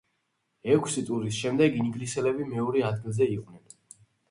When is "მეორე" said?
2.55-2.85